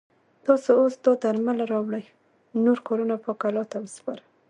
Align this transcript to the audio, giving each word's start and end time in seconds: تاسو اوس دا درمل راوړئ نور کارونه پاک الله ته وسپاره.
تاسو 0.45 0.69
اوس 0.79 0.93
دا 1.05 1.11
درمل 1.21 1.59
راوړئ 1.71 2.05
نور 2.63 2.77
کارونه 2.87 3.15
پاک 3.25 3.39
الله 3.47 3.65
ته 3.71 3.77
وسپاره. 3.83 4.23